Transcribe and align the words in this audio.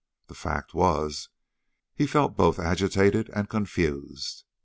The 0.29 0.33
fact 0.33 0.73
was, 0.73 1.29
he 1.93 2.07
felt 2.07 2.35
both 2.35 2.57
agitated 2.57 3.29
and 3.35 3.47
confused. 3.47 4.45